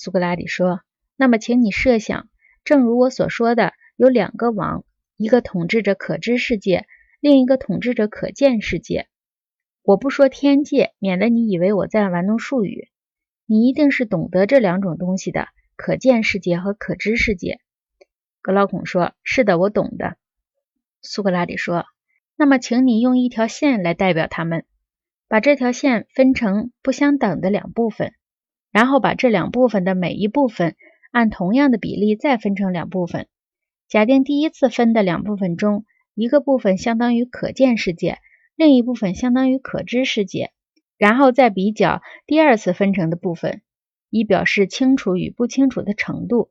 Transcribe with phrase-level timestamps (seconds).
[0.00, 0.82] 苏格拉底说
[1.18, 2.28] ：“那么，请你设想，
[2.62, 4.84] 正如我所说的，有两个王，
[5.16, 6.86] 一个统治着可知世界，
[7.18, 9.08] 另一个统治着可见世界。
[9.82, 12.86] 我不说天界，免得你以为我在玩弄术语。
[13.44, 17.58] 你一定是懂得这两种东西的：可见世界和可知世界。”
[18.40, 20.16] 格劳孔说：“是的，我懂的。”
[21.02, 21.86] 苏格拉底说
[22.38, 24.64] ：“那么，请你用一条线来代表他们，
[25.26, 28.12] 把这条线分成不相等的两部分，
[28.70, 30.76] 然后把这两部分的每一部分
[31.10, 33.26] 按同样的比例再分成两部分。
[33.88, 38.18] 假定第一次分的两部分中，一个部分相当于可见世界，
[38.54, 40.50] 另一部分相当于可知世界，
[40.98, 43.62] 然后再比较第二次分成的部分，
[44.10, 46.50] 以表示清楚与不清楚的程度。”